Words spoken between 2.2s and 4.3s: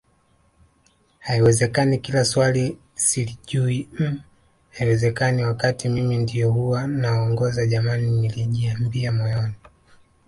swali silijui mmh